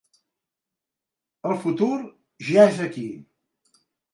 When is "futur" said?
1.65-1.91